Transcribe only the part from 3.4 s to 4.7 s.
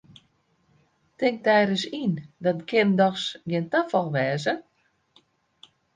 gjin tafal wêze!